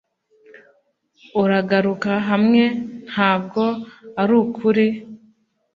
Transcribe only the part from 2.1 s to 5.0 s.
hamwe, "ntabwo arukuri."